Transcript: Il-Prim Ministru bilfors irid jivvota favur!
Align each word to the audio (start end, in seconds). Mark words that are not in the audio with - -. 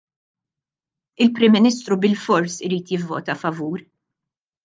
Il-Prim 1.25 1.53
Ministru 1.57 1.99
bilfors 2.07 2.57
irid 2.69 2.91
jivvota 2.95 3.39
favur! 3.43 3.87